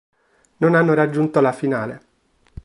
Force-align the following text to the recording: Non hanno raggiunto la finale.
Non 0.57 0.73
hanno 0.73 0.95
raggiunto 0.95 1.39
la 1.41 1.51
finale. 1.51 2.01